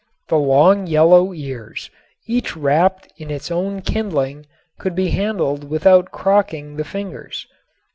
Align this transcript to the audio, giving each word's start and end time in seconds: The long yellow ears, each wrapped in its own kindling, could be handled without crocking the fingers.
The 0.29 0.39
long 0.39 0.87
yellow 0.87 1.31
ears, 1.31 1.91
each 2.25 2.57
wrapped 2.57 3.13
in 3.17 3.29
its 3.29 3.51
own 3.51 3.83
kindling, 3.83 4.47
could 4.79 4.95
be 4.95 5.11
handled 5.11 5.69
without 5.69 6.09
crocking 6.09 6.77
the 6.77 6.83
fingers. 6.83 7.45